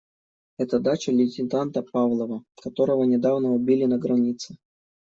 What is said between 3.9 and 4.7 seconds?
границе.